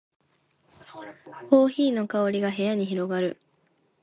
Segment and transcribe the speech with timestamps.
[1.51, 3.37] コーヒーの香りが部屋に広がる